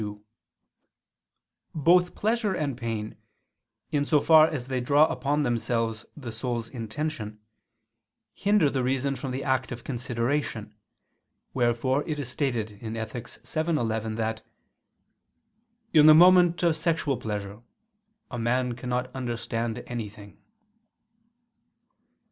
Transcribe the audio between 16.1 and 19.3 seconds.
moment of sexual pleasure, a man cannot